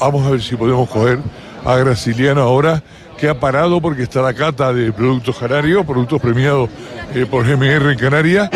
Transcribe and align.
Vamos 0.00 0.24
a 0.28 0.30
ver 0.30 0.40
si 0.40 0.54
podemos 0.54 0.88
coger 0.88 1.18
a 1.64 1.74
Graciliano 1.74 2.40
ahora, 2.40 2.80
que 3.18 3.28
ha 3.28 3.40
parado 3.40 3.80
porque 3.80 4.04
está 4.04 4.22
la 4.22 4.32
cata 4.32 4.72
de 4.72 4.92
productos 4.92 5.36
canarios, 5.36 5.84
productos 5.84 6.22
premiados 6.22 6.70
eh, 7.16 7.26
por 7.28 7.44
GMR 7.44 7.90
en 7.90 7.98
Canarias. 7.98 8.48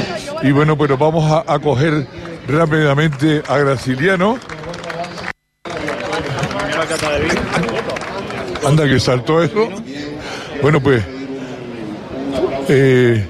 Y 0.45 0.53
bueno, 0.53 0.79
pero 0.79 0.97
vamos 0.97 1.43
a, 1.45 1.59
coger 1.59 2.07
rápidamente 2.47 3.43
a 3.49 3.59
Graciliano. 3.59 4.39
Anda 8.65 8.85
que 8.87 9.01
saltó 9.01 9.43
eso. 9.43 9.69
Bueno, 10.63 10.81
pues. 10.81 11.03
eh, 12.69 13.29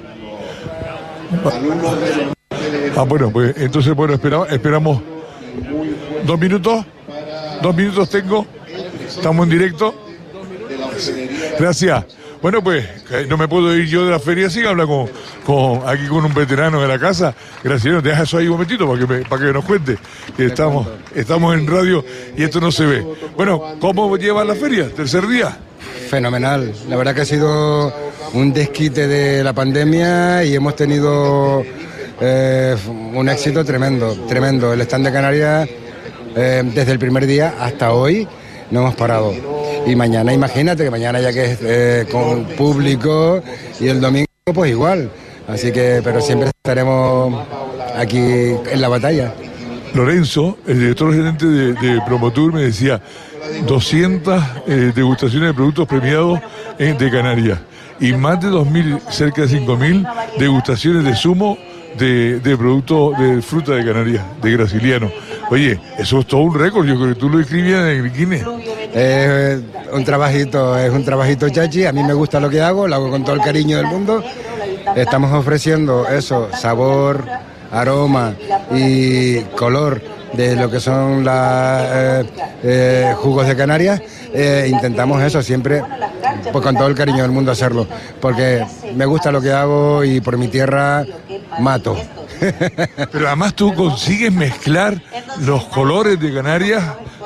ah, 2.95 3.05
bueno, 3.05 3.31
pues 3.31 3.57
entonces, 3.57 3.95
bueno, 3.95 4.13
esperamos, 4.13 4.53
esperamos 4.53 5.03
dos 6.27 6.39
minutos. 6.39 6.85
Dos 7.63 7.77
minutos 7.77 8.11
tengo. 8.11 8.47
Estamos 9.07 9.45
en 9.45 9.51
directo. 9.51 9.95
Gracias. 11.59 12.05
Bueno, 12.43 12.61
pues 12.63 12.85
no 13.29 13.37
me 13.37 13.47
puedo 13.47 13.73
ir 13.77 13.87
yo 13.87 14.05
de 14.05 14.11
la 14.11 14.19
feria 14.19 14.51
sin 14.51 14.67
hablar 14.67 14.89
con, 14.89 15.09
con 15.47 15.89
aquí 15.89 16.09
con 16.09 16.25
un 16.25 16.35
veterano 16.35 16.83
de 16.83 16.89
la 16.89 16.99
casa. 16.99 17.33
Gracias, 17.63 18.03
deja 18.03 18.25
eso 18.25 18.39
ahí 18.39 18.47
un 18.47 18.55
momentito 18.55 18.85
para 18.89 18.99
que, 18.99 19.25
para 19.29 19.47
que 19.47 19.53
nos 19.53 19.65
cuente. 19.65 19.97
Que 20.37 20.47
estamos, 20.47 20.89
estamos 21.15 21.55
en 21.55 21.69
radio 21.69 22.05
y 22.37 22.43
esto 22.43 22.61
no 22.61 22.73
se 22.73 22.85
ve. 22.85 23.07
Bueno, 23.37 23.77
¿cómo 23.79 24.17
lleva 24.17 24.45
la 24.45 24.57
feria? 24.57 24.91
¿Tercer 24.91 25.29
día? 25.29 25.57
Fenomenal. 26.11 26.73
La 26.89 26.97
verdad 26.97 27.15
que 27.15 27.21
ha 27.21 27.27
sido 27.27 27.95
un 28.33 28.53
desquite 28.53 29.07
de 29.07 29.45
la 29.45 29.53
pandemia 29.53 30.43
y 30.43 30.57
hemos 30.57 30.75
tenido 30.75 31.63
eh, 32.21 32.77
un 33.15 33.29
éxito 33.29 33.65
tremendo, 33.65 34.17
tremendo. 34.29 34.73
El 34.73 34.81
stand 34.81 35.07
de 35.07 35.13
Canarias, 35.13 35.69
eh, 36.37 36.63
desde 36.75 36.93
el 36.93 36.99
primer 36.99 37.27
día 37.27 37.55
hasta 37.61 37.93
hoy, 37.93 38.27
no 38.71 38.81
hemos 38.81 38.95
parado. 38.95 39.33
Y 39.87 39.95
mañana, 39.97 40.33
imagínate 40.33 40.85
que 40.85 40.91
mañana 40.91 41.21
ya 41.21 41.33
que 41.33 41.45
es 41.53 41.59
eh, 41.63 42.07
con 42.11 42.45
público 42.45 43.43
y 43.81 43.89
el 43.89 44.01
domingo 44.01 44.27
pues 44.55 44.71
igual. 44.71 45.11
Así 45.49 45.73
que, 45.73 46.01
pero 46.05 46.21
siempre 46.21 46.49
estaremos 46.49 47.45
aquí 47.97 48.19
en 48.19 48.81
la 48.81 48.89
batalla. 48.89 49.33
Lorenzo, 49.95 50.57
el 50.67 50.79
director 50.81 51.13
gerente 51.15 51.45
de, 51.47 51.73
de 51.75 52.01
Promotour, 52.07 52.53
me 52.55 52.63
decía 52.63 53.03
200 53.67 54.43
eh, 54.67 54.93
degustaciones 54.95 55.49
de 55.51 55.55
productos 55.55 55.87
premiados 55.87 56.41
en- 56.79 56.97
de 56.97 57.11
Canarias 57.11 57.59
y 58.01 58.13
más 58.15 58.41
de 58.41 58.49
2.000, 58.49 59.01
cerca 59.11 59.43
de 59.43 59.49
5.000 59.49 60.07
degustaciones 60.39 61.05
de 61.05 61.15
zumo 61.15 61.59
de, 61.99 62.41
de 62.41 62.57
productos 62.57 63.19
de 63.19 63.43
fruta 63.43 63.73
de 63.75 63.85
Canarias, 63.85 64.25
de 64.43 64.51
Graciliano. 64.53 65.11
Oye, 65.53 65.79
eso 65.99 66.21
es 66.21 66.27
todo 66.27 66.41
un 66.41 66.55
récord, 66.55 66.87
yo 66.87 66.97
creo 66.97 67.09
que 67.09 67.15
tú 67.15 67.29
lo 67.29 67.39
escribías 67.39 67.81
en 67.81 68.07
el 68.07 68.11
Guinness. 68.11 68.43
Es 68.95 69.61
un 69.93 70.03
trabajito, 70.03 70.79
es 70.79 70.91
un 70.91 71.05
trabajito 71.05 71.47
chachi. 71.51 71.85
A 71.85 71.93
mí 71.93 72.03
me 72.03 72.15
gusta 72.15 72.41
lo 72.41 72.49
que 72.49 72.63
hago, 72.63 72.89
lo 72.89 72.95
hago 72.95 73.11
con 73.11 73.23
todo 73.23 73.35
el 73.35 73.43
cariño 73.43 73.77
del 73.77 73.85
mundo. 73.85 74.25
Estamos 74.97 75.31
ofreciendo 75.31 76.09
eso, 76.09 76.49
sabor, 76.59 77.27
aroma 77.71 78.35
y 78.75 79.41
color 79.55 80.01
de 80.33 80.57
lo 80.57 80.71
que 80.71 80.81
son 80.81 81.25
los 81.25 82.27
jugos 83.19 83.47
de 83.47 83.57
Canarias. 83.57 84.01
Eh, 84.35 84.69
intentamos 84.71 85.23
eso 85.23 85.43
siempre, 85.43 85.83
pues 86.51 86.65
con 86.65 86.75
todo 86.75 86.87
el 86.87 86.95
cariño 86.95 87.23
del 87.23 87.33
mundo 87.33 87.53
hacerlo, 87.53 87.87
porque 88.21 88.65
me 88.95 89.05
gusta 89.05 89.31
lo 89.31 89.43
que 89.43 89.53
hago 89.53 90.05
y 90.05 90.21
por 90.21 90.39
mi 90.39 90.49
tierra 90.49 91.05
mato. 91.61 91.97
Pero 93.13 93.27
además 93.27 93.55
tú 93.55 93.75
consigues 93.75 94.33
mezclar 94.33 95.01
los 95.41 95.65
colores 95.65 96.19
de 96.19 96.33
Canarias 96.33 96.83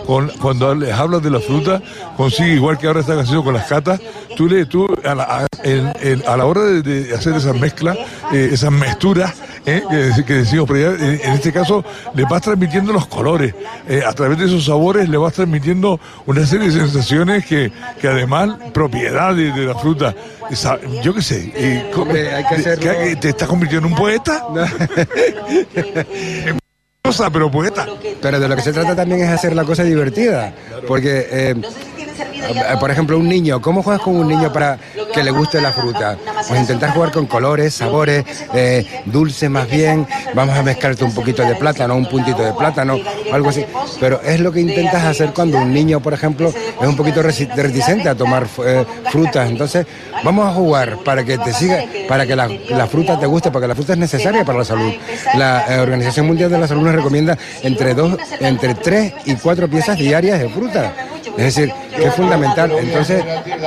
con, 0.07 0.29
cuando 0.41 0.75
les 0.75 0.93
hablas 0.93 1.23
de 1.23 1.31
la 1.31 1.41
fruta, 1.41 1.81
consigues, 2.17 2.57
igual 2.57 2.79
que 2.79 2.87
ahora 2.87 3.01
están 3.01 3.19
haciendo 3.19 3.43
con 3.45 3.55
las 3.55 3.67
catas, 3.67 4.01
tú, 4.37 4.49
le, 4.49 4.67
tú 4.67 4.87
a, 5.05 5.15
la, 5.15 5.25
a- 5.25 5.47
a 6.33 6.37
la 6.37 6.45
hora 6.45 6.63
de, 6.63 6.83
de 6.83 7.15
hacer 7.15 7.35
esas 7.35 7.59
mezclas, 7.59 7.97
eh, 8.33 8.51
esas 8.53 8.71
mezclas, 8.71 9.35
eh, 9.67 9.83
que, 10.15 10.25
que 10.25 10.35
decimos, 10.35 10.67
pero 10.69 10.97
ya, 10.97 11.05
en, 11.05 11.21
en 11.21 11.33
este 11.33 11.53
caso 11.53 11.85
le 12.15 12.25
vas 12.25 12.43
transmitiendo 12.43 12.93
los 12.93 13.07
colores, 13.07 13.53
eh, 13.89 14.03
a 14.07 14.13
través 14.13 14.39
de 14.39 14.45
esos 14.47 14.65
sabores 14.67 15.09
le 15.09 15.17
vas 15.17 15.33
transmitiendo 15.33 15.99
una 16.27 16.47
serie 16.47 16.71
de 16.71 16.79
sensaciones 16.79 17.45
que, 17.47 17.73
que 18.01 18.07
además 18.09 18.51
propiedades 18.73 19.55
de 19.57 19.65
la 19.67 19.75
fruta, 19.75 20.15
esa- 20.51 20.79
yo 21.03 21.13
qué 21.15 21.23
sé, 21.23 21.53
eh, 21.57 21.91
Hombre, 21.97 22.33
hay 22.33 22.45
que 22.45 22.55
hacerlo. 22.55 22.93
¿qué- 22.93 23.17
¿te 23.17 23.29
estás 23.31 23.49
convirtiendo 23.49 23.89
en 23.89 23.95
un 23.95 23.99
poeta? 23.99 24.45
cosa, 27.07 27.31
pero 27.31 27.51
poeta. 27.51 27.87
Pero 28.21 28.41
de 28.41 28.49
lo 28.49 28.57
que 28.57 28.63
se 28.63 28.73
trata 28.73 28.95
también 28.95 29.23
es 29.23 29.31
hacer 29.31 29.55
la 29.55 29.65
cosa 29.65 29.83
divertida. 29.83 30.53
Porque, 30.87 31.27
eh, 31.31 31.55
por 32.81 32.91
ejemplo, 32.91 33.19
un 33.19 33.29
niño, 33.29 33.61
¿cómo 33.61 33.83
juegas 33.83 34.03
con 34.03 34.17
un 34.17 34.29
niño 34.29 34.53
para 34.53 34.79
que 35.13 35.23
le 35.23 35.31
guste 35.31 35.61
la 35.61 35.73
fruta? 35.73 36.17
Pues 36.49 36.61
intentar 36.61 36.91
jugar 36.91 37.13
con 37.13 37.27
colores, 37.27 37.75
sabores, 37.75 38.25
eh, 38.55 39.03
dulce 39.07 39.49
más 39.49 39.69
bien. 39.69 40.07
Vamos 40.35 40.57
a 40.57 40.63
mezclarte 40.63 41.05
un 41.05 41.15
poquito 41.15 41.43
de 41.43 41.55
plátano, 41.55 41.97
un 41.97 42.07
puntito 42.07 42.43
de 42.43 42.53
plátano, 42.53 42.99
algo 43.33 43.49
así. 43.49 43.65
Pero 44.01 44.21
es 44.23 44.41
lo 44.41 44.53
que 44.53 44.61
intentas 44.61 45.05
hacer 45.05 45.33
cuando 45.33 45.59
un 45.59 45.73
niño, 45.73 46.01
por 46.01 46.13
ejemplo, 46.13 46.49
es 46.49 46.87
un 46.87 46.97
poquito 46.97 47.23
reticente 47.23 48.09
a 48.09 48.15
tomar 48.15 48.47
eh, 48.65 48.85
frutas. 49.11 49.51
Entonces, 49.51 49.87
vamos 50.23 50.47
a 50.47 50.53
jugar 50.53 50.99
para 51.05 51.25
que 51.25 51.39
te 51.39 51.53
siga, 51.53 51.85
para 52.09 52.27
que 52.27 52.37
la, 52.37 52.49
la 52.71 52.87
fruta 52.87 53.19
te 53.19 53.27
guste, 53.27 53.51
porque 53.51 53.69
la 53.69 53.75
fruta 53.75 53.95
es 53.95 53.99
necesaria 53.99 54.45
para 54.45 54.59
la 54.59 54.65
salud. 54.65 54.93
La 55.35 55.65
eh, 55.69 55.81
Organización 55.81 56.27
Mundial 56.27 56.51
de 56.51 56.59
la 56.59 56.69
Salud 56.69 56.83
nos 56.83 56.95
recomienda 56.95 57.37
entre 57.63 57.95
dos, 57.95 58.17
entre 58.41 58.75
tres 58.75 59.13
y 59.25 59.35
cuatro 59.37 59.69
piezas 59.69 59.99
diarias 59.99 60.39
de 60.39 60.49
fruta. 60.49 60.93
Es 61.37 61.55
decir, 61.55 61.73
que 61.97 62.07
es 62.07 62.15
fundamental. 62.15 62.73
Entonces, 62.79 63.25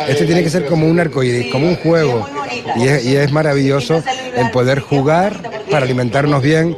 esto 0.08 0.26
tiene 0.26 0.44
que 0.44 0.50
ser 0.50 0.66
como 0.66 0.88
un 0.88 1.00
arcoíris, 1.00 1.52
como 1.52 1.68
un 1.68 1.76
juego. 1.76 2.28
Y 2.76 2.88
es, 2.88 3.06
y 3.06 3.16
es 3.16 3.32
maravilloso 3.32 4.04
el 4.36 4.52
poder 4.52 4.80
jugar 4.80 5.42
para 5.70 5.86
alimentarnos 5.86 6.42
bien 6.42 6.76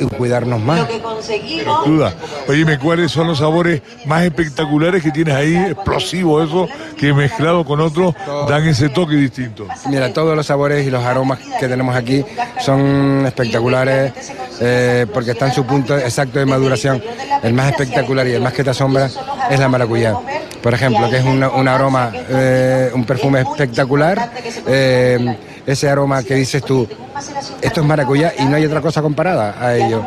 y 0.00 0.06
cuidarnos 0.06 0.60
más. 0.60 0.86
Sin 1.20 1.64
duda. 1.84 2.14
Oye, 2.48 2.78
¿cuáles 2.78 3.10
son 3.10 3.28
los 3.28 3.38
sabores 3.38 3.82
más 4.06 4.24
espectaculares 4.24 5.02
que 5.02 5.10
tienes 5.10 5.34
ahí? 5.34 5.56
Explosivos, 5.56 6.48
eso, 6.48 6.68
que 6.96 7.12
mezclado 7.12 7.64
con 7.64 7.80
otros 7.80 8.14
dan 8.48 8.66
ese 8.66 8.88
toque 8.88 9.14
distinto. 9.14 9.66
Mira, 9.88 10.12
todos 10.12 10.36
los 10.36 10.46
sabores 10.46 10.86
y 10.86 10.90
los 10.90 11.04
aromas 11.04 11.38
que 11.58 11.68
tenemos 11.68 11.94
aquí 11.94 12.24
son 12.60 13.24
espectaculares 13.26 14.12
eh, 14.60 15.06
porque 15.12 15.32
está 15.32 15.46
en 15.46 15.54
su 15.54 15.64
punto 15.64 15.96
exacto 15.96 16.38
de 16.38 16.46
maduración. 16.46 17.02
El 17.42 17.54
más 17.54 17.70
espectacular 17.70 18.26
y 18.26 18.32
el 18.32 18.42
más 18.42 18.52
que 18.52 18.64
te 18.64 18.70
asombra 18.70 19.10
es 19.50 19.58
la 19.58 19.68
maracuyá. 19.68 20.14
Por 20.64 20.72
ejemplo, 20.72 21.10
que 21.10 21.18
es 21.18 21.24
un, 21.24 21.44
un 21.44 21.68
aroma, 21.68 22.10
eh, 22.30 22.90
un 22.94 23.04
perfume 23.04 23.42
espectacular. 23.42 24.30
eh, 24.66 25.36
ese 25.66 25.88
aroma 25.88 26.22
que 26.22 26.34
dices 26.34 26.62
tú, 26.62 26.86
esto 27.62 27.80
es 27.80 27.86
maracuyá 27.86 28.34
y 28.38 28.44
no 28.44 28.56
hay 28.56 28.66
otra 28.66 28.80
cosa 28.82 29.00
comparada 29.02 29.56
a 29.58 29.74
ello. 29.76 30.02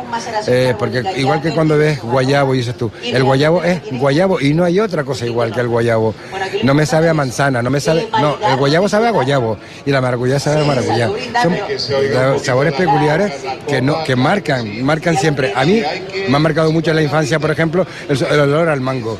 Eh, 0.46 0.74
porque 0.78 1.02
igual 1.16 1.40
que 1.40 1.52
cuando 1.52 1.76
ves 1.76 2.00
guayabo 2.00 2.54
y 2.54 2.58
dices 2.58 2.76
tú, 2.76 2.90
el 3.02 3.22
guayabo 3.24 3.62
es 3.64 3.80
guayabo 3.92 4.40
y 4.40 4.54
no 4.54 4.64
hay 4.64 4.78
otra 4.80 5.04
cosa 5.04 5.26
igual 5.26 5.52
que 5.52 5.60
el 5.60 5.68
guayabo. 5.68 6.14
No 6.62 6.74
me 6.74 6.86
sabe 6.86 7.08
a 7.08 7.14
manzana, 7.14 7.62
no 7.62 7.70
me 7.70 7.80
sabe, 7.80 8.08
no, 8.20 8.36
el 8.48 8.56
guayabo 8.56 8.88
sabe 8.88 9.08
a 9.08 9.10
guayabo 9.10 9.58
y 9.84 9.90
la 9.90 10.00
maracuyá 10.00 10.38
sabe 10.38 10.62
a 10.62 10.64
maracuyá. 10.64 11.08
Son 11.38 12.44
sabores 12.44 12.74
peculiares 12.74 13.32
que 13.66 13.80
no, 13.80 14.02
que 14.04 14.14
marcan, 14.16 14.84
marcan 14.84 15.16
siempre. 15.16 15.52
A 15.54 15.64
mí 15.64 15.82
me 16.28 16.36
ha 16.36 16.40
marcado 16.40 16.70
mucho 16.72 16.90
en 16.90 16.96
la 16.96 17.02
infancia, 17.02 17.38
por 17.38 17.50
ejemplo, 17.50 17.86
el, 18.08 18.22
el 18.22 18.40
olor 18.40 18.68
al 18.68 18.80
mango 18.80 19.18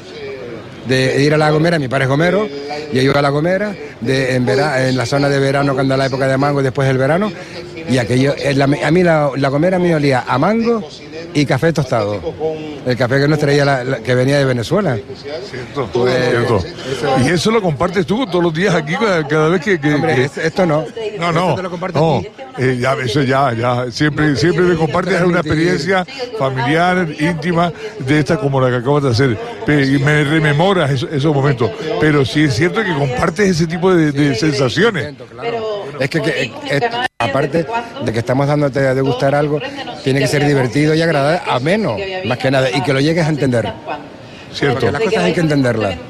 de 0.88 1.22
ir 1.22 1.34
a 1.34 1.36
la 1.38 1.50
Gomera, 1.50 1.78
mi 1.78 1.88
padre 1.88 2.04
es 2.04 2.10
Gomero, 2.10 2.48
y 2.92 3.02
yo 3.02 3.16
a 3.16 3.22
la 3.22 3.28
Gomera, 3.28 3.74
de, 4.00 4.34
en, 4.34 4.46
vera- 4.46 4.88
en 4.88 4.96
la 4.96 5.06
zona 5.06 5.28
de 5.28 5.38
verano, 5.38 5.74
cuando 5.74 5.94
era 5.94 5.98
la 5.98 6.06
época 6.06 6.26
de 6.26 6.36
mango, 6.38 6.62
después 6.62 6.88
del 6.88 6.98
verano, 6.98 7.30
y 7.88 7.98
aquello, 7.98 8.34
eh, 8.36 8.54
la- 8.54 8.64
a 8.64 8.90
mí 8.90 9.02
la, 9.02 9.30
la 9.36 9.48
Gomera 9.48 9.78
me 9.78 9.94
olía 9.94 10.24
a 10.26 10.38
mango 10.38 10.82
y 11.34 11.44
café 11.46 11.72
tostado. 11.72 12.20
El 12.86 12.96
café 12.96 13.20
que 13.20 13.28
nos 13.28 13.38
traía, 13.38 13.64
la- 13.64 13.84
la- 13.84 13.98
que 13.98 14.14
venía 14.14 14.38
de 14.38 14.44
Venezuela. 14.44 14.96
Cierto, 15.50 15.88
cierto. 16.06 16.64
Y 17.24 17.28
eso 17.30 17.50
lo 17.50 17.60
compartes 17.62 18.06
tú 18.06 18.26
todos 18.26 18.42
los 18.44 18.54
días 18.54 18.74
aquí 18.74 18.94
cada, 19.28 19.48
vez 19.48 19.62
que... 19.62 19.80
que- 19.80 19.94
Hombre, 19.94 20.14
que- 20.14 20.24
es- 20.24 20.38
esto 20.38 20.66
no. 20.66 20.80
no, 20.82 20.86
Esto 20.86 21.32
no, 21.32 21.54
te 21.54 21.62
lo 21.62 21.70
no, 21.94 22.22
eh, 22.58 22.76
ya, 22.80 22.94
eso 22.94 23.22
ya, 23.22 23.52
ya, 23.52 23.90
siempre, 23.90 24.34
siempre 24.36 24.64
me 24.64 24.74
compartes 24.76 25.20
una 25.22 25.40
experiencia 25.40 26.04
familiar, 26.38 27.06
íntima, 27.18 27.72
de 28.00 28.18
esta 28.18 28.36
como 28.38 28.60
la 28.60 28.68
que 28.70 28.76
acabas 28.76 29.02
de 29.04 29.10
hacer, 29.10 29.38
y 29.68 29.98
me 29.98 30.24
rememoras 30.24 30.90
esos, 30.90 31.12
esos 31.12 31.34
momentos, 31.34 31.70
pero 32.00 32.24
sí 32.24 32.44
es 32.44 32.54
cierto 32.54 32.82
que 32.82 32.92
compartes 32.94 33.48
ese 33.50 33.66
tipo 33.66 33.94
de, 33.94 34.12
de 34.12 34.34
sensaciones. 34.34 35.14
Es 36.00 36.10
que, 36.10 36.20
que- 36.20 36.52
es- 36.70 36.82
aparte 37.18 37.66
de 38.04 38.12
que 38.12 38.18
estamos 38.18 38.46
dándote 38.46 38.86
a 38.86 38.94
degustar 38.94 39.34
algo, 39.34 39.60
tiene 40.04 40.20
que 40.20 40.26
ser 40.26 40.46
divertido 40.46 40.94
y 40.94 41.02
agradable, 41.02 41.40
ameno, 41.48 41.96
más 42.24 42.38
que 42.38 42.50
nada, 42.50 42.68
y 42.70 42.82
que 42.82 42.92
lo 42.92 43.00
llegues 43.00 43.26
a 43.26 43.28
entender. 43.28 43.72
Cierto. 44.52 44.80
Porque 44.80 44.92
las 44.92 45.02
cosas 45.02 45.24
hay 45.24 45.32
que 45.32 45.40
entenderlas. 45.40 45.98